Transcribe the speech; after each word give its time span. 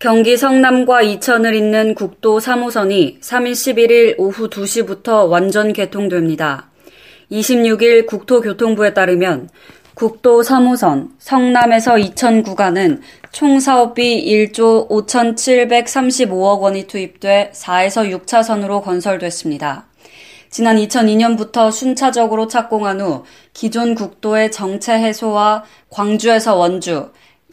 경기 0.00 0.38
성남과 0.38 1.02
이천을 1.02 1.54
잇는 1.54 1.94
국도 1.94 2.38
3호선이 2.38 3.20
3일 3.20 3.52
11일 3.52 4.14
오후 4.16 4.48
2시부터 4.48 5.28
완전 5.28 5.74
개통됩니다. 5.74 6.70
26일 7.30 8.06
국토교통부에 8.06 8.94
따르면 8.94 9.50
국도 9.92 10.40
3호선 10.40 11.10
성남에서 11.18 11.98
이천 11.98 12.42
구간은 12.42 13.02
총 13.30 13.60
사업비 13.60 14.24
1조 14.24 14.88
5,735억 14.88 16.60
원이 16.60 16.86
투입돼 16.86 17.50
4에서 17.54 18.24
6차선으로 18.24 18.82
건설됐습니다. 18.82 19.84
지난 20.48 20.78
2002년부터 20.78 21.70
순차적으로 21.70 22.48
착공한 22.48 23.02
후 23.02 23.24
기존 23.52 23.94
국도의 23.94 24.50
정체 24.50 24.94
해소와 24.94 25.64
광주에서 25.90 26.56
원주, 26.56 27.10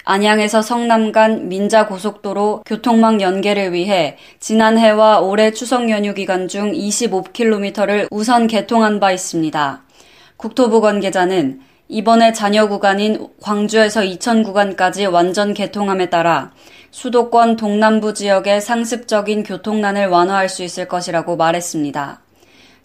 안양에서 0.10 0.62
성남 0.62 1.12
간 1.12 1.50
민자 1.50 1.86
고속도로 1.88 2.64
교통망 2.66 3.20
연계를 3.20 3.74
위해 3.74 4.16
지난해와 4.40 5.20
올해 5.20 5.52
추석 5.52 5.90
연휴 5.90 6.14
기간 6.14 6.48
중 6.48 6.72
25km를 6.72 8.08
우선 8.10 8.48
개통한 8.48 9.02
바 9.02 9.12
있습니다. 9.12 9.84
국토부 10.38 10.80
관계자는 10.80 11.60
이번에 11.90 12.32
잔여 12.32 12.70
구간인 12.70 13.28
광주에서 13.42 14.06
이천 14.06 14.44
구간까지 14.44 15.08
완전 15.08 15.54
개통함에 15.54 16.10
따라 16.10 16.54
수도권 16.92 17.58
동남부 17.58 18.14
지역의 18.14 18.62
상습적인 18.62 19.44
교통난을 19.44 20.08
완화할 20.08 20.48
수 20.48 20.64
있을 20.64 20.88
것이라고 20.88 21.36
말했습니다. 21.36 22.22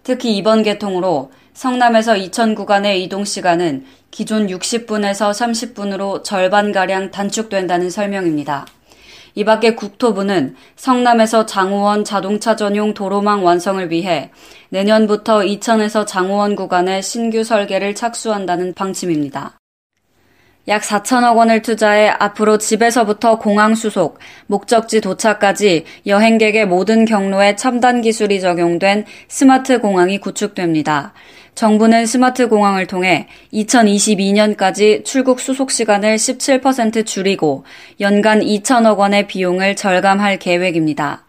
특히 0.02 0.36
이번 0.36 0.64
개통으로 0.64 1.30
성남에서 1.54 2.16
이천 2.16 2.56
구간의 2.56 3.04
이동 3.04 3.24
시간은 3.24 3.84
기존 4.12 4.46
60분에서 4.46 5.32
30분으로 5.32 6.22
절반가량 6.22 7.10
단축된다는 7.10 7.88
설명입니다. 7.88 8.66
이 9.34 9.44
밖에 9.44 9.74
국토부는 9.74 10.54
성남에서 10.76 11.46
장호원 11.46 12.04
자동차 12.04 12.54
전용 12.54 12.92
도로망 12.92 13.42
완성을 13.42 13.90
위해 13.90 14.30
내년부터 14.68 15.42
이천에서 15.44 16.04
장호원 16.04 16.56
구간의 16.56 17.02
신규 17.02 17.42
설계를 17.42 17.94
착수한다는 17.94 18.74
방침입니다. 18.74 19.58
약 20.68 20.82
4천억 20.82 21.36
원을 21.38 21.62
투자해 21.62 22.08
앞으로 22.08 22.58
집에서부터 22.58 23.38
공항 23.38 23.74
수속, 23.74 24.18
목적지 24.46 25.00
도착까지 25.00 25.84
여행객의 26.06 26.66
모든 26.66 27.06
경로에 27.06 27.56
첨단 27.56 28.02
기술이 28.02 28.40
적용된 28.40 29.06
스마트 29.26 29.80
공항이 29.80 30.18
구축됩니다. 30.18 31.14
정부는 31.54 32.06
스마트 32.06 32.48
공항을 32.48 32.86
통해 32.86 33.28
2022년까지 33.52 35.04
출국 35.04 35.38
수속 35.38 35.70
시간을 35.70 36.16
17% 36.16 37.04
줄이고 37.04 37.64
연간 38.00 38.40
2천억 38.40 38.98
원의 38.98 39.26
비용을 39.26 39.76
절감할 39.76 40.38
계획입니다. 40.38 41.24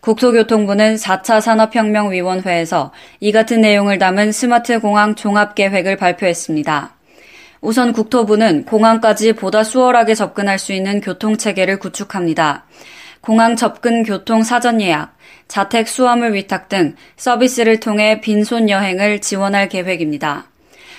국토교통부는 0.00 0.96
4차 0.96 1.40
산업혁명위원회에서 1.40 2.92
이 3.20 3.32
같은 3.32 3.60
내용을 3.60 3.98
담은 3.98 4.32
스마트 4.32 4.80
공항 4.80 5.14
종합계획을 5.14 5.96
발표했습니다. 5.96 6.96
우선 7.60 7.92
국토부는 7.92 8.64
공항까지 8.64 9.34
보다 9.34 9.62
수월하게 9.62 10.16
접근할 10.16 10.58
수 10.58 10.72
있는 10.72 11.00
교통체계를 11.00 11.78
구축합니다. 11.78 12.66
공항 13.22 13.54
접근 13.54 14.02
교통 14.02 14.42
사전 14.42 14.80
예약, 14.80 15.16
자택 15.46 15.86
수화물 15.86 16.34
위탁 16.34 16.68
등 16.68 16.96
서비스를 17.16 17.78
통해 17.78 18.20
빈손 18.20 18.68
여행을 18.68 19.20
지원할 19.20 19.68
계획입니다. 19.68 20.46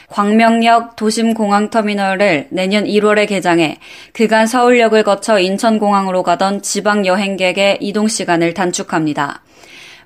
광명역 0.07 0.95
도심공항터미널을 0.95 2.47
내년 2.49 2.85
1월에 2.85 3.27
개장해 3.27 3.77
그간 4.13 4.47
서울역을 4.47 5.03
거쳐 5.03 5.37
인천공항으로 5.37 6.23
가던 6.23 6.61
지방 6.61 7.05
여행객의 7.05 7.79
이동 7.81 8.07
시간을 8.07 8.53
단축합니다. 8.53 9.41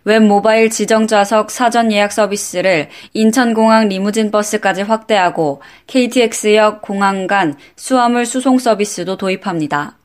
웹 0.04 0.24
모바일 0.24 0.72
지정 0.72 1.06
좌석 1.06 1.52
사전 1.52 1.92
예약 1.92 2.12
서비스를 2.12 2.88
인천공항 3.14 3.90
리무진 3.90 4.32
버스까지 4.32 4.82
확대하고 4.82 5.62
KTX역 5.86 6.82
공항 6.82 7.28
간 7.28 7.58
수화물 7.76 8.26
수송 8.26 8.58
서비스도 8.58 9.18
도입합니다. 9.18 9.97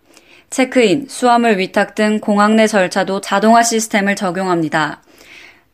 체크인, 0.52 1.06
수화물 1.08 1.58
위탁 1.58 1.94
등 1.94 2.20
공항 2.20 2.56
내 2.56 2.66
절차도 2.66 3.22
자동화 3.22 3.62
시스템을 3.62 4.16
적용합니다. 4.16 5.00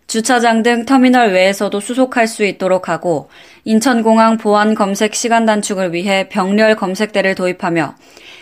주차장 0.07 0.63
등 0.63 0.87
터미널 0.87 1.33
외에서도 1.33 1.81
수속할 1.81 2.29
수 2.29 2.45
있도록 2.45 2.89
하고 2.89 3.29
인천공항 3.65 4.39
보안 4.39 4.77
검색 4.77 5.17
시간 5.17 5.47
단축을 5.47 5.93
위해 5.93 6.29
병렬 6.29 6.77
검색대를 6.77 7.35
도입하며 7.35 7.97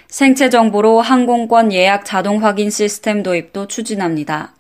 생체 0.09 0.51
정보로 0.51 1.01
항공권 1.01 1.73
예약 1.73 2.05
자동 2.05 2.45
확인 2.45 2.69
시스템 2.69 3.23
도입도 3.23 3.67
추진합니다. 3.67 4.56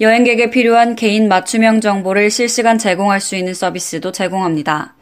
여행객에 0.00 0.50
필요한 0.50 0.96
개인 0.96 1.28
맞춤형 1.28 1.80
정보를 1.80 2.30
실시간 2.30 2.78
제공할 2.78 3.20
수 3.20 3.36
있는 3.36 3.54
서비스도 3.54 4.10
제공합니다. 4.10 4.94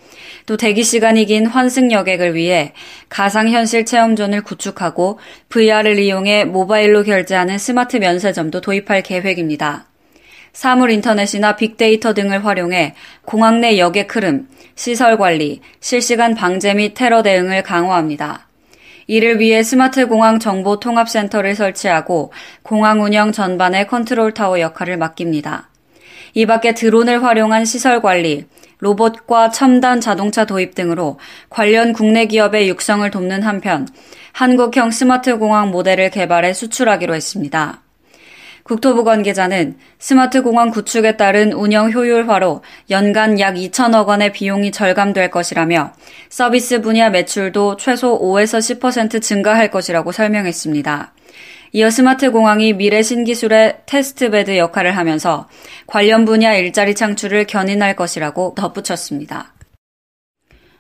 또 0.45 0.57
대기 0.57 0.83
시간이 0.83 1.25
긴 1.27 1.47
환승 1.47 1.93
여객을 1.93 2.35
위해 2.35 2.73
가상현실 3.09 3.87
체험존을 3.87 4.43
구축하고 4.43 5.19
VR을 5.49 5.99
이용해 5.99 6.45
모바일로 6.45 7.05
결제하는 7.05 7.57
스마트 7.59 7.97
면세점도 7.97 8.61
도입할 8.61 9.03
계획입니다. 9.03 9.87
사물 10.53 10.91
인터넷이나 10.91 11.57
빅데이터 11.57 12.13
등을 12.13 12.45
활용해 12.45 12.95
공항 13.25 13.63
내 13.63 13.79
여객 13.79 14.15
흐름, 14.15 14.49
시설 14.75 15.17
관리, 15.17 15.61
실시간 15.81 16.35
방제 16.35 16.75
및 16.75 16.93
테러 16.93 17.23
대응을 17.23 17.63
강화합니다. 17.63 18.49
이를 19.07 19.41
위해 19.41 19.63
스마트 19.63 20.07
공항 20.07 20.39
정보 20.39 20.79
통합 20.81 21.09
센터를 21.09 21.55
설치하고 21.55 22.33
공항 22.63 23.03
운영 23.03 23.33
전반의 23.33 23.87
컨트롤 23.87 24.33
타워 24.33 24.61
역할을 24.61 24.97
맡깁니다. 24.97 25.69
이 26.35 26.47
밖에 26.47 26.73
드론을 26.75 27.23
활용한 27.23 27.65
시설 27.65 28.01
관리, 28.01 28.47
로봇과 28.79 29.51
첨단 29.51 30.01
자동차 30.01 30.45
도입 30.45 30.75
등으로 30.75 31.19
관련 31.51 31.93
국내 31.93 32.27
기업의 32.27 32.69
육성을 32.69 33.09
돕는 33.11 33.43
한편 33.43 33.87
한국형 34.33 34.91
스마트 34.91 35.39
공항 35.39 35.71
모델을 35.71 36.11
개발해 36.11 36.53
수출하기로 36.53 37.15
했습니다. 37.15 37.82
국토부 38.73 39.05
관계자는 39.05 39.77
스마트 39.99 40.43
공항 40.43 40.71
구축에 40.71 41.19
따른 41.19 41.53
운영 41.53 41.93
효율화로 41.93 42.63
연간 42.89 43.39
약 43.39 43.57
2천억 43.57 44.07
원의 44.07 44.33
비용이 44.33 44.73
절감될 44.73 45.31
것이라며 45.31 45.93
서비스 46.31 46.81
분야 46.81 47.11
매출도 47.11 47.77
최소 47.77 48.19
5에서 48.19 48.81
10% 48.81 49.21
증가할 49.21 49.71
것이라고 49.71 50.11
설명했습니다. 50.11 51.13
이어 51.73 51.91
스마트 51.91 52.31
공항이 52.31 52.73
미래 52.73 53.03
신기술의 53.03 53.81
테스트베드 53.85 54.57
역할을 54.57 54.97
하면서 54.97 55.51
관련 55.87 56.25
분야 56.25 56.55
일자리 56.55 56.95
창출을 56.95 57.47
견인할 57.47 57.95
것이라고 57.95 58.55
덧붙였습니다. 58.57 59.53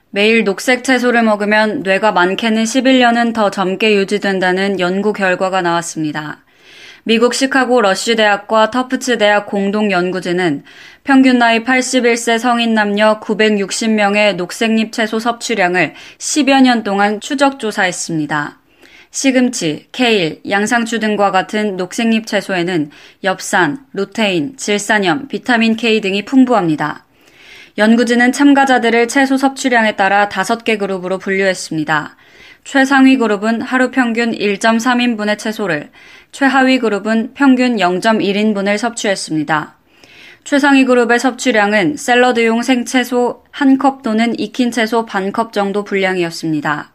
매일 0.08 0.44
녹색 0.44 0.82
채소를 0.82 1.24
먹으면 1.24 1.82
뇌가 1.82 2.12
많게는 2.12 2.64
11년은 2.64 3.34
더 3.34 3.50
젊게 3.50 3.94
유지된다는 3.94 4.80
연구 4.80 5.12
결과가 5.12 5.60
나왔습니다. 5.60 6.42
미국 7.04 7.34
시카고 7.34 7.82
러쉬 7.82 8.14
대학과 8.14 8.70
터프츠 8.70 9.18
대학 9.18 9.46
공동 9.46 9.90
연구진은 9.90 10.62
평균 11.02 11.36
나이 11.36 11.64
81세 11.64 12.38
성인 12.38 12.74
남녀 12.74 13.18
960명의 13.18 14.36
녹색잎 14.36 14.92
채소 14.92 15.18
섭취량을 15.18 15.94
10여 16.18 16.62
년 16.62 16.84
동안 16.84 17.18
추적 17.18 17.58
조사했습니다. 17.58 18.60
시금치, 19.10 19.88
케일, 19.90 20.40
양상추 20.48 21.00
등과 21.00 21.32
같은 21.32 21.76
녹색잎 21.76 22.24
채소에는 22.24 22.90
엽산, 23.24 23.84
루테인, 23.92 24.56
질산염, 24.56 25.26
비타민 25.26 25.74
K 25.74 26.00
등이 26.00 26.24
풍부합니다. 26.24 27.04
연구진은 27.78 28.30
참가자들을 28.30 29.08
채소 29.08 29.36
섭취량에 29.36 29.96
따라 29.96 30.28
5개 30.28 30.78
그룹으로 30.78 31.18
분류했습니다. 31.18 32.16
최상위 32.64 33.16
그룹은 33.18 33.60
하루 33.60 33.90
평균 33.90 34.32
1.3인분의 34.32 35.38
채소를, 35.38 35.90
최하위 36.30 36.78
그룹은 36.78 37.34
평균 37.34 37.76
0.1인분을 37.76 38.78
섭취했습니다. 38.78 39.76
최상위 40.44 40.84
그룹의 40.84 41.18
섭취량은 41.18 41.96
샐러드용 41.96 42.62
생채소 42.62 43.44
한컵 43.50 44.02
또는 44.02 44.38
익힌 44.38 44.70
채소 44.70 45.06
반 45.06 45.32
컵 45.32 45.52
정도 45.52 45.84
분량이었습니다. 45.84 46.90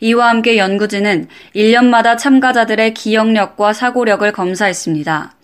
이와 0.00 0.30
함께 0.30 0.58
연구진은 0.58 1.28
1년마다 1.54 2.18
참가자들의 2.18 2.94
기억력과 2.94 3.72
사고력을 3.72 4.30
검사했습니다. 4.32 5.34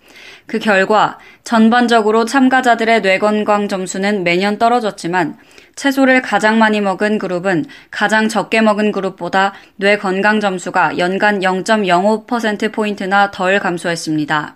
그 0.49 0.57
결과 0.57 1.19
전반적으로 1.43 2.25
참가자들의 2.25 3.03
뇌 3.03 3.19
건강 3.19 3.67
점수는 3.67 4.23
매년 4.23 4.57
떨어졌지만 4.57 5.37
채소를 5.75 6.23
가장 6.23 6.57
많이 6.57 6.81
먹은 6.81 7.19
그룹은 7.19 7.65
가장 7.91 8.27
적게 8.27 8.59
먹은 8.61 8.91
그룹보다 8.91 9.53
뇌 9.75 9.97
건강 9.97 10.39
점수가 10.39 10.97
연간 10.97 11.39
0.05%포인트나 11.39 13.29
덜 13.31 13.59
감소했습니다. 13.59 14.55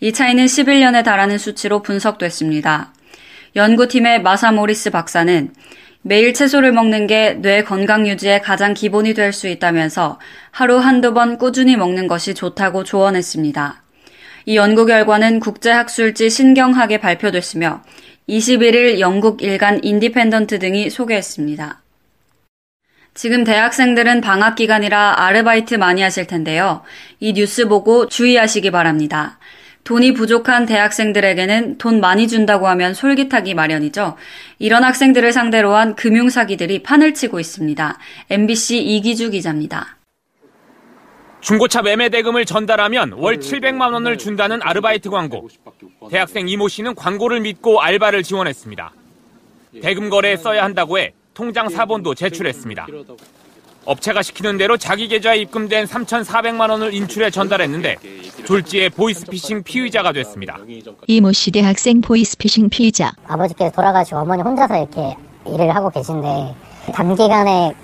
이 0.00 0.12
차이는 0.12 0.44
11년에 0.44 1.02
달하는 1.02 1.38
수치로 1.38 1.80
분석됐습니다. 1.80 2.92
연구팀의 3.56 4.22
마사 4.22 4.52
모리스 4.52 4.90
박사는 4.90 5.50
매일 6.02 6.34
채소를 6.34 6.72
먹는 6.72 7.06
게 7.06 7.38
뇌 7.40 7.64
건강 7.64 8.06
유지에 8.06 8.40
가장 8.40 8.74
기본이 8.74 9.14
될 9.14 9.32
수 9.32 9.48
있다면서 9.48 10.18
하루 10.50 10.76
한두 10.76 11.14
번 11.14 11.38
꾸준히 11.38 11.76
먹는 11.76 12.06
것이 12.06 12.34
좋다고 12.34 12.84
조언했습니다. 12.84 13.81
이 14.46 14.56
연구 14.56 14.86
결과는 14.86 15.40
국제학술지 15.40 16.30
신경학에 16.30 16.98
발표됐으며 16.98 17.82
21일 18.28 18.98
영국 18.98 19.42
일간 19.42 19.80
인디펜던트 19.82 20.58
등이 20.58 20.90
소개했습니다. 20.90 21.80
지금 23.14 23.44
대학생들은 23.44 24.22
방학 24.22 24.54
기간이라 24.54 25.22
아르바이트 25.22 25.74
많이 25.74 26.00
하실 26.00 26.26
텐데요. 26.26 26.82
이 27.20 27.34
뉴스 27.34 27.68
보고 27.68 28.08
주의하시기 28.08 28.70
바랍니다. 28.70 29.38
돈이 29.84 30.14
부족한 30.14 30.64
대학생들에게는 30.64 31.76
돈 31.78 32.00
많이 32.00 32.28
준다고 32.28 32.68
하면 32.68 32.94
솔깃하기 32.94 33.54
마련이죠. 33.54 34.16
이런 34.58 34.84
학생들을 34.84 35.32
상대로 35.32 35.74
한 35.74 35.96
금융사기들이 35.96 36.82
판을 36.82 37.14
치고 37.14 37.40
있습니다. 37.40 37.98
MBC 38.30 38.78
이기주 38.78 39.30
기자입니다. 39.30 39.96
중고차 41.42 41.82
매매 41.82 42.08
대금을 42.08 42.44
전달하면 42.44 43.12
월 43.16 43.38
700만 43.38 43.92
원을 43.92 44.16
준다는 44.16 44.60
아르바이트 44.62 45.10
광고. 45.10 45.48
대학생 46.08 46.48
이모 46.48 46.68
씨는 46.68 46.94
광고를 46.94 47.40
믿고 47.40 47.80
알바를 47.80 48.22
지원했습니다. 48.22 48.92
대금 49.82 50.08
거래에 50.08 50.36
써야 50.36 50.62
한다고 50.64 50.98
해 50.98 51.12
통장 51.34 51.68
사본도 51.68 52.14
제출했습니다. 52.14 52.86
업체가 53.84 54.22
시키는 54.22 54.58
대로 54.58 54.76
자기 54.76 55.08
계좌에 55.08 55.38
입금된 55.38 55.86
3,400만 55.86 56.70
원을 56.70 56.94
인출해 56.94 57.30
전달했는데 57.30 57.96
졸지에 58.46 58.90
보이스피싱 58.90 59.64
피의자가 59.64 60.12
됐습니다. 60.12 60.58
이모 61.08 61.32
씨 61.32 61.50
대학생 61.50 62.00
보이스피싱 62.00 62.68
피의자. 62.68 63.10
아버지께서 63.26 63.72
돌아가시고 63.72 64.18
어머니 64.18 64.42
혼자서 64.42 64.76
이렇게 64.76 65.16
일을 65.52 65.74
하고 65.74 65.90
계신데 65.90 66.54
단기간에 66.92 67.74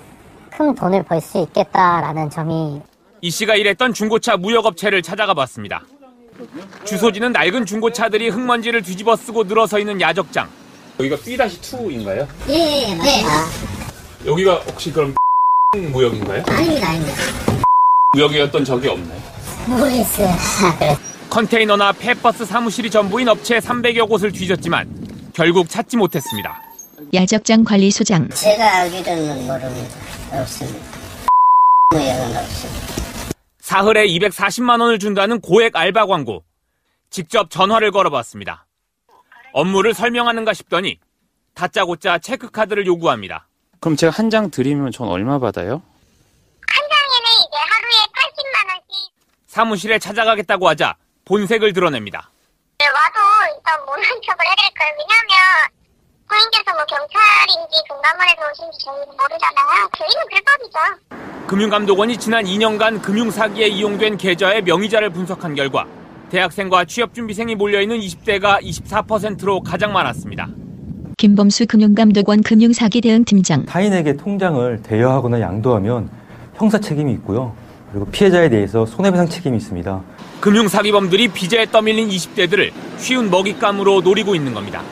큰 0.51 0.73
돈을 0.73 1.03
벌 1.03 1.19
수 1.19 1.39
있겠다라는 1.39 2.29
점이 2.29 2.81
이 3.21 3.29
씨가 3.31 3.55
일했던 3.55 3.93
중고차 3.93 4.37
무역업체를 4.37 5.01
찾아가 5.01 5.33
봤습니다. 5.33 5.83
주소지는 6.85 7.33
낡은 7.33 7.65
중고차들이 7.65 8.29
흙먼지를 8.29 8.81
뒤집어 8.81 9.15
쓰고 9.15 9.43
늘어서 9.43 9.77
있는 9.79 9.99
야적장. 9.99 10.47
여기가 10.99 11.17
B-2인가요? 11.17 12.27
예, 12.49 12.53
예, 12.89 12.95
맞습니다. 12.95 13.29
여기가 14.25 14.55
혹시 14.67 14.91
그럼 14.91 15.13
무역인가요? 15.91 16.43
아닙니다, 16.47 16.89
아닙니다. 16.89 17.15
무역이었던 18.13 18.65
적이 18.65 18.87
없나요? 18.89 19.21
모르겠어요. 19.67 20.29
컨테이너나 21.29 21.91
폐버스 21.91 22.45
사무실이 22.45 22.89
전부인 22.89 23.27
업체 23.27 23.59
300여 23.59 24.07
곳을 24.09 24.31
뒤졌지만 24.31 24.89
결국 25.33 25.69
찾지 25.69 25.97
못했습니다. 25.97 26.61
야적장 27.13 27.63
관리소장. 27.63 28.29
제가 28.29 28.77
알기로는 28.77 29.45
모릅니다. 29.45 29.95
없습니다. 30.31 30.79
무역은 31.91 32.37
없습니다. 32.37 32.98
사흘에 33.69 34.07
240만 34.07 34.81
원을 34.81 34.97
준다는 34.97 35.39
고액 35.41 35.75
알바 35.75 36.07
광고. 36.07 36.43
직접 37.11 37.51
전화를 37.51 37.91
걸어봤습니다. 37.91 38.65
업무를 39.53 39.93
설명하는가 39.93 40.53
싶더니 40.53 40.99
다짜고짜 41.53 42.17
체크카드를 42.17 42.87
요구합니다. 42.87 43.47
그럼 43.79 43.95
제가 43.95 44.11
한 44.11 44.31
장 44.31 44.49
드리면 44.49 44.91
전 44.91 45.07
얼마 45.07 45.37
받아요? 45.37 45.83
한 46.67 46.83
장에는 46.89 47.29
이제 47.45 47.57
하루에 47.69 48.07
80만 48.17 48.73
원씩 48.73 49.13
사무실에 49.45 49.99
찾아가겠다고 49.99 50.67
하자 50.67 50.95
본색을 51.25 51.71
드러냅니다. 51.73 52.31
네, 52.79 52.87
와도 52.87 53.55
일단 53.55 53.85
모른 53.85 54.01
척을 54.01 54.45
해드릴 54.49 54.69
거예요. 54.79 54.93
왜냐면 54.97 55.69
고객께서 56.27 56.75
뭐 56.75 56.83
경찰인지 56.85 57.83
금감원에서 57.87 58.41
오신지 58.51 58.83
저희는 58.83 59.05
모르잖아요. 59.15 59.89
저희는 59.95 60.21
불법이죠. 60.31 61.28
금융감독원이 61.49 62.17
지난 62.17 62.45
2년간 62.45 63.01
금융사기에 63.01 63.69
이용된 63.69 64.17
계좌의 64.17 64.61
명의자를 64.61 65.09
분석한 65.09 65.55
결과 65.55 65.87
대학생과 66.29 66.85
취업준비생이 66.85 67.55
몰려있는 67.55 67.99
20대가 67.99 68.61
24%로 68.61 69.59
가장 69.61 69.91
많았습니다. 69.91 70.47
김범수 71.17 71.65
금융감독원 71.65 72.43
금융사기 72.43 73.01
대응 73.01 73.25
팀장. 73.25 73.65
타인에게 73.65 74.15
통장을 74.15 74.79
대여하거나 74.83 75.41
양도하면 75.41 76.11
형사 76.53 76.77
책임이 76.77 77.13
있고요. 77.13 77.55
그리고 77.91 78.05
피해자에 78.05 78.49
대해서 78.49 78.85
손해배상 78.85 79.27
책임이 79.27 79.57
있습니다. 79.57 80.03
금융사기범들이 80.41 81.29
빚에 81.29 81.65
떠밀린 81.71 82.09
20대들을 82.09 82.69
쉬운 82.97 83.31
먹잇감으로 83.31 84.01
노리고 84.01 84.35
있는 84.35 84.53
겁니다. 84.53 84.83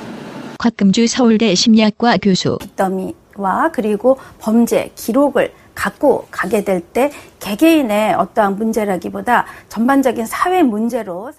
곽금주 0.57 1.05
서울대 1.05 1.53
심리학과 1.53 2.17
교수. 2.17 2.57
빚더미와 2.61 3.69
그리고 3.73 4.17
범죄 4.39 4.89
기록을 4.95 5.51
갖고 5.77 6.27
가게 6.31 6.63
될 6.63 6.81
때 6.81 7.11
개개인의 7.39 8.15
어떠한 8.15 8.55
문제라기보다 8.55 9.45
전반적인 9.69 10.25
사회 10.25 10.63
문제로 10.63 11.31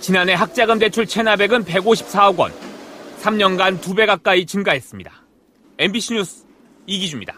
지난해 0.00 0.32
학자금 0.34 0.78
대출 0.78 1.06
체납액은 1.06 1.64
154억 1.64 2.38
원, 2.38 2.52
3년간 3.20 3.80
2배 3.80 4.06
가까이 4.06 4.46
증가했습니다. 4.46 5.12
MBC 5.78 6.14
뉴스 6.14 6.44
이기주입니다. 6.86 7.34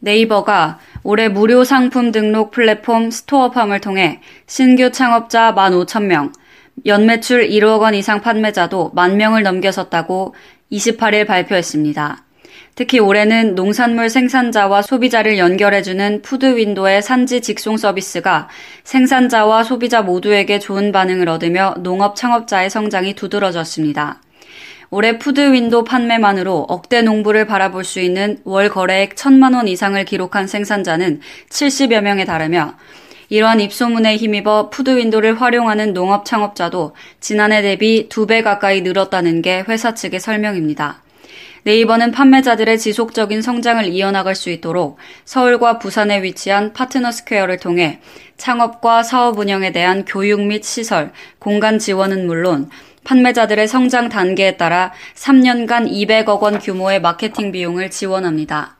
네이버가 0.00 0.78
올해 1.02 1.28
무료 1.28 1.64
상품 1.64 2.12
등록 2.12 2.50
플랫폼 2.50 3.10
스토어팜을 3.10 3.80
통해 3.80 4.20
신규 4.46 4.90
창업자 4.92 5.54
15,000명, 5.54 6.32
연매출 6.86 7.48
1억 7.48 7.80
원 7.80 7.94
이상 7.94 8.20
판매자도 8.20 8.92
만 8.94 9.16
명을 9.16 9.42
넘겨섰다고 9.42 10.34
28일 10.70 11.26
발표했습니다. 11.26 12.24
특히 12.78 13.00
올해는 13.00 13.56
농산물 13.56 14.08
생산자와 14.08 14.82
소비자를 14.82 15.36
연결해주는 15.36 16.22
푸드 16.22 16.56
윈도의 16.56 17.02
산지 17.02 17.40
직송 17.40 17.76
서비스가 17.76 18.48
생산자와 18.84 19.64
소비자 19.64 20.02
모두에게 20.02 20.60
좋은 20.60 20.92
반응을 20.92 21.28
얻으며 21.28 21.74
농업 21.78 22.14
창업자의 22.14 22.70
성장이 22.70 23.14
두드러졌습니다. 23.14 24.22
올해 24.90 25.18
푸드 25.18 25.52
윈도 25.52 25.82
판매만으로 25.82 26.66
억대 26.68 27.02
농부를 27.02 27.48
바라볼 27.48 27.82
수 27.82 27.98
있는 27.98 28.38
월 28.44 28.68
거래액 28.68 29.16
천만 29.16 29.54
원 29.54 29.66
이상을 29.66 30.04
기록한 30.04 30.46
생산자는 30.46 31.20
70여 31.50 32.00
명에 32.00 32.26
달하며 32.26 32.76
이러한 33.28 33.58
입소문에 33.58 34.16
힘입어 34.16 34.70
푸드 34.70 34.96
윈도를 34.96 35.40
활용하는 35.40 35.94
농업 35.94 36.24
창업자도 36.24 36.94
지난해 37.18 37.60
대비 37.60 38.08
두 38.08 38.26
배 38.26 38.42
가까이 38.42 38.82
늘었다는 38.82 39.42
게 39.42 39.64
회사 39.66 39.94
측의 39.94 40.20
설명입니다. 40.20 41.02
네이버는 41.68 42.12
판매자들의 42.12 42.78
지속적인 42.78 43.42
성장을 43.42 43.84
이어나갈 43.88 44.34
수 44.34 44.48
있도록 44.48 44.96
서울과 45.26 45.78
부산에 45.78 46.22
위치한 46.22 46.72
파트너 46.72 47.12
스퀘어를 47.12 47.58
통해 47.58 48.00
창업과 48.38 49.02
사업 49.02 49.38
운영에 49.38 49.70
대한 49.70 50.06
교육 50.06 50.40
및 50.40 50.64
시설, 50.64 51.12
공간 51.38 51.78
지원은 51.78 52.26
물론 52.26 52.70
판매자들의 53.04 53.68
성장 53.68 54.08
단계에 54.08 54.56
따라 54.56 54.94
3년간 55.14 55.92
200억 55.92 56.40
원 56.40 56.58
규모의 56.58 57.02
마케팅 57.02 57.52
비용을 57.52 57.90
지원합니다. 57.90 58.78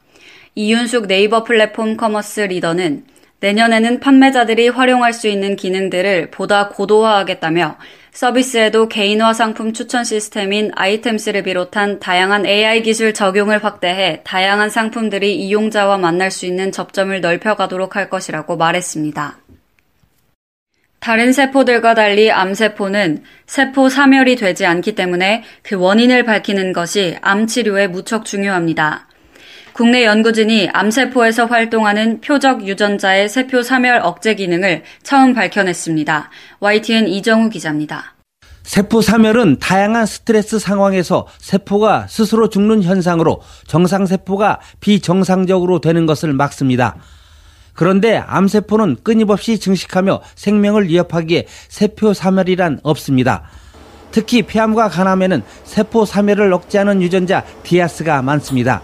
이윤숙 0.55 1.09
네이버 1.09 1.45
플랫폼 1.45 1.99
commerce 1.99 2.41
리더는 2.41 3.05
내년에는 3.41 4.01
판매자들이 4.01 4.69
활용할 4.71 5.13
수 5.13 5.29
있는 5.29 5.57
기능들을 5.57 6.31
보다 6.31 6.71
고도화하겠다며 6.71 7.77
서비스에도 8.19 8.89
개인화 8.89 9.33
상품 9.33 9.73
추천 9.73 10.03
시스템인 10.03 10.73
AiTEMS를 10.75 11.45
비롯한 11.45 12.01
다양한 12.01 12.47
AI 12.47 12.83
기술 12.83 13.15
적용을 13.15 13.63
확대해 13.63 14.23
다양한 14.25 14.71
상품들이 14.71 15.37
이용자와 15.37 15.99
만날 15.99 16.33
수 16.33 16.45
있는 16.45 16.73
접점을 16.73 17.21
넓혀가도록 17.21 17.95
할 17.95 18.11
것이라고 18.11 18.57
말했습니다. 18.57 19.39
다른 20.99 21.33
세포들과 21.33 21.95
달리 21.95 22.33
암세포는 22.33 23.23
세포 23.47 23.89
사멸이 23.89 24.35
되지 24.35 24.67
않기 24.67 24.97
때문에 24.97 25.45
그 25.63 25.77
원인을 25.77 26.25
밝히는 26.25 26.73
것이 26.73 27.17
암 27.23 27.47
치료에 27.47 27.87
무척 27.87 28.25
중요합니다. 28.25 29.08
국내 29.79 30.05
연구진이 30.05 30.71
암세포에서 30.73 31.47
활동하는 31.47 32.21
표적 32.21 32.67
유전자의 32.67 33.29
세포 33.29 33.63
사멸 33.63 34.01
억제 34.03 34.35
기능을 34.35 34.83
처음 35.05 35.35
밝혀냈습니다. 35.35 36.31
YTN 36.59 37.07
이정우 37.07 37.49
기자입니다. 37.49 38.17
세포 38.65 39.01
사멸은 39.01 39.61
다양한 39.61 40.05
스트레스 40.05 40.59
상황에서 40.59 41.29
세포가 41.39 42.09
스스로 42.09 42.49
죽는 42.49 42.83
현상으로 42.83 43.41
정상세포가 43.69 44.59
비정상적으로 44.81 45.81
되는 45.81 46.07
것을 46.07 46.33
막습니다. 46.33 46.97
그런데 47.73 48.17
암세포는 48.17 49.05
끊임없이 49.05 49.61
증식하며 49.61 50.23
생명을 50.35 50.89
위협하기에 50.89 51.47
세포 51.69 52.15
사멸이란 52.15 52.81
없습니다. 52.83 53.45
특히 54.11 54.43
폐암과 54.43 54.89
간암에는 54.89 55.45
세포 55.63 56.05
사멸을 56.05 56.53
억제하는 56.53 57.01
유전자 57.01 57.45
디아스가 57.63 58.23
많습니다. 58.23 58.83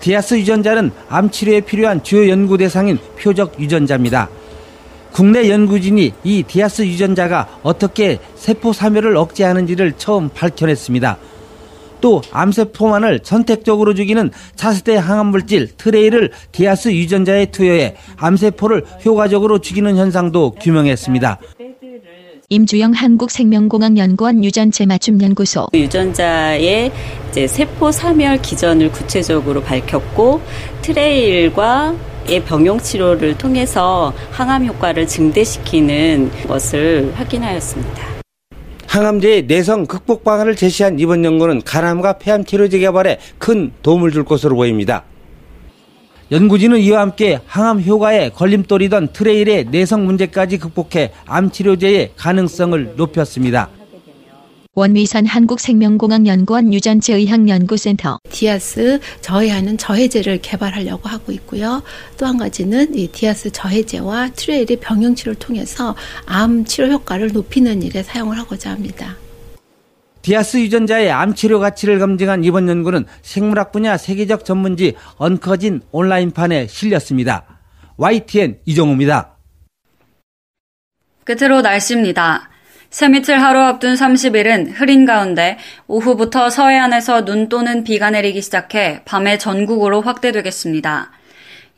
디아스 0.00 0.38
유전자는 0.38 0.90
암 1.08 1.30
치료에 1.30 1.60
필요한 1.60 2.02
주요 2.02 2.28
연구 2.28 2.56
대상인 2.58 2.98
표적 3.20 3.60
유전자입니다. 3.60 4.28
국내 5.12 5.50
연구진이 5.50 6.12
이 6.22 6.42
디아스 6.46 6.82
유전자가 6.82 7.58
어떻게 7.62 8.18
세포 8.36 8.72
사멸을 8.72 9.16
억제하는지를 9.16 9.94
처음 9.96 10.28
밝혀냈습니다. 10.28 11.18
또 12.00 12.22
암세포만을 12.30 13.20
선택적으로 13.24 13.94
죽이는 13.94 14.30
차세대 14.54 14.96
항암물질 14.96 15.76
TRAIL을 15.76 16.30
디아스 16.52 16.92
유전자에 16.92 17.46
투여해 17.46 17.96
암세포를 18.16 18.84
효과적으로 19.04 19.58
죽이는 19.58 19.96
현상도 19.96 20.52
규명했습니다. 20.52 21.38
임주영 22.50 22.92
한국생명공학연구원 22.94 24.42
유전체 24.42 24.86
맞춤 24.86 25.20
연구소 25.20 25.66
유전자의 25.74 26.90
이제 27.28 27.46
세포 27.46 27.92
사멸 27.92 28.40
기전을 28.40 28.90
구체적으로 28.90 29.62
밝혔고 29.62 30.40
트레일과 30.80 31.94
의 32.26 32.44
병용 32.44 32.78
치료를 32.78 33.36
통해서 33.36 34.14
항암 34.30 34.66
효과를 34.66 35.06
증대시키는 35.06 36.30
것을 36.46 37.12
확인하였습니다. 37.14 38.06
항암제의 38.86 39.46
내성 39.46 39.86
극복 39.86 40.24
방안을 40.24 40.56
제시한 40.56 40.98
이번 40.98 41.24
연구는 41.24 41.62
간암과 41.62 42.14
폐암 42.18 42.44
치료제 42.44 42.78
개발에 42.78 43.18
큰 43.38 43.72
도움을 43.82 44.10
줄 44.10 44.24
것으로 44.24 44.56
보입니다. 44.56 45.04
연구진은 46.30 46.80
이와 46.80 47.00
함께 47.00 47.40
항암 47.46 47.82
효과에 47.82 48.28
걸림돌이던 48.30 49.12
트레일의 49.14 49.66
내성 49.70 50.04
문제까지 50.04 50.58
극복해 50.58 51.12
암 51.26 51.50
치료제의 51.50 52.12
가능성을 52.16 52.94
높였습니다. 52.96 53.70
원미선 54.74 55.26
한국생명공학연구원 55.26 56.72
유전체 56.72 57.14
의학연구센터 57.14 58.20
디아스 58.30 59.00
저해하는 59.22 59.76
저해제를 59.76 60.40
개발하려고 60.40 61.08
하고 61.08 61.32
있고요. 61.32 61.82
또 62.16 62.26
한 62.26 62.36
가지는 62.36 62.94
이 62.94 63.08
디아스 63.08 63.50
저해제와 63.50 64.30
TRAIL의 64.36 64.76
병용 64.76 65.14
치료를 65.16 65.36
통해서 65.40 65.96
암 66.26 66.64
치료 66.64 66.88
효과를 66.88 67.32
높이는 67.32 67.82
일에 67.82 68.02
사용을 68.04 68.38
하고자 68.38 68.70
합니다. 68.70 69.16
디아스 70.28 70.58
유전자의 70.58 71.10
암 71.10 71.34
치료 71.34 71.58
가치를 71.58 71.98
검증한 71.98 72.44
이번 72.44 72.68
연구는 72.68 73.06
생물학 73.22 73.72
분야 73.72 73.96
세계적 73.96 74.44
전문지 74.44 74.94
Oncogene 75.16 75.80
온라인판에 75.90 76.66
실렸습니다. 76.66 77.46
YTN 77.96 78.58
이정우입니다. 78.66 79.38
끝으로 81.24 81.62
날씨입니다. 81.62 82.50
새밑을 82.90 83.42
하루 83.42 83.60
앞둔 83.60 83.94
30일은 83.94 84.72
흐린 84.74 85.06
가운데 85.06 85.56
오후부터 85.86 86.50
서해안에서 86.50 87.24
눈 87.24 87.48
또는 87.48 87.82
비가 87.82 88.10
내리기 88.10 88.42
시작해 88.42 89.00
밤에 89.06 89.38
전국으로 89.38 90.02
확대되겠습니다. 90.02 91.10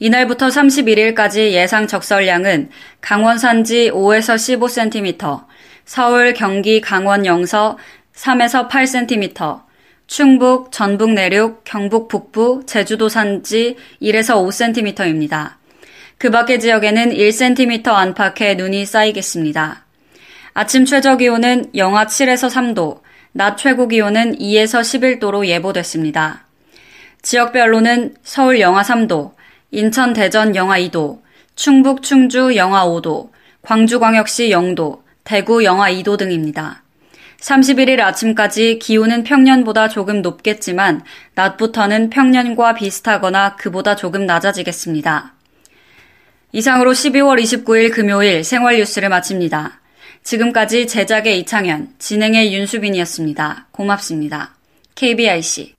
이날부터 0.00 0.48
31일까지 0.48 1.52
예상 1.52 1.86
적설량은 1.86 2.70
강원 3.00 3.38
산지 3.38 3.92
5에서 3.92 4.34
15cm, 4.34 5.44
서울, 5.84 6.34
경기, 6.34 6.80
강원 6.80 7.26
영서 7.26 7.76
3에서 8.20 8.68
8cm, 8.68 9.62
충북, 10.06 10.70
전북 10.72 11.12
내륙, 11.12 11.64
경북 11.64 12.08
북부, 12.08 12.62
제주도 12.66 13.08
산지 13.08 13.76
1에서 14.02 14.34
5cm입니다. 14.34 15.54
그 16.18 16.30
밖의 16.30 16.60
지역에는 16.60 17.12
1cm 17.12 17.88
안팎의 17.88 18.56
눈이 18.56 18.84
쌓이겠습니다. 18.84 19.86
아침 20.52 20.84
최저 20.84 21.16
기온은 21.16 21.70
영하 21.74 22.04
7에서 22.04 22.50
3도, 22.50 23.00
낮 23.32 23.56
최고 23.56 23.88
기온은 23.88 24.36
2에서 24.36 24.82
11도로 24.82 25.46
예보됐습니다. 25.46 26.44
지역별로는 27.22 28.16
서울 28.22 28.60
영하 28.60 28.82
3도, 28.82 29.32
인천 29.70 30.12
대전 30.12 30.54
영하 30.54 30.78
2도, 30.78 31.22
충북 31.54 32.02
충주 32.02 32.54
영하 32.54 32.84
5도, 32.84 33.30
광주광역시 33.62 34.50
0도, 34.50 35.00
대구 35.24 35.64
영하 35.64 35.90
2도 35.90 36.18
등입니다. 36.18 36.82
31일 37.40 38.00
아침까지 38.00 38.78
기온은 38.78 39.24
평년보다 39.24 39.88
조금 39.88 40.22
높겠지만 40.22 41.02
낮부터는 41.34 42.10
평년과 42.10 42.74
비슷하거나 42.74 43.56
그보다 43.56 43.96
조금 43.96 44.26
낮아지겠습니다. 44.26 45.34
이상으로 46.52 46.92
12월 46.92 47.40
29일 47.40 47.92
금요일 47.92 48.44
생활 48.44 48.76
뉴스를 48.76 49.08
마칩니다. 49.08 49.80
지금까지 50.22 50.86
제작의 50.86 51.38
이창현, 51.40 51.94
진행의 51.98 52.52
윤수빈이었습니다. 52.54 53.68
고맙습니다. 53.72 54.54
KBIC 54.94 55.74